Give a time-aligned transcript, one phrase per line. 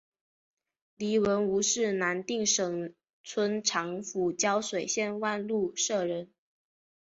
[0.95, 6.33] 黎文敔是南定省春长府胶水县万禄社人。